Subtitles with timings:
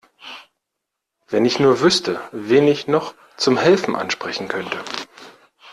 [1.27, 4.83] Wenn ich nur wüsste, wen ich noch zum Helfen ansprechen könnte.